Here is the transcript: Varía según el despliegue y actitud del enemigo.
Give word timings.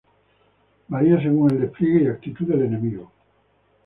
Varía 0.87 1.21
según 1.21 1.51
el 1.51 1.61
despliegue 1.61 2.05
y 2.05 2.07
actitud 2.07 2.47
del 2.47 2.63
enemigo. 2.63 3.11